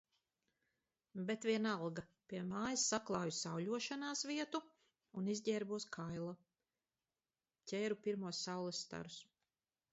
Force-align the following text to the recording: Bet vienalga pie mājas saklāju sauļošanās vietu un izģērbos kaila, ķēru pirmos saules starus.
Bet 1.27 1.43
vienalga 1.49 2.03
pie 2.31 2.39
mājas 2.53 2.85
saklāju 2.93 3.35
sauļošanās 3.41 4.25
vietu 4.31 4.63
un 5.21 5.31
izģērbos 5.37 5.89
kaila, 5.99 6.35
ķēru 7.73 8.03
pirmos 8.09 8.45
saules 8.49 8.85
starus. 8.89 9.25